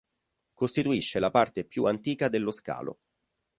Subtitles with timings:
[0.55, 3.01] Costituisce la parte più antica dello scalo.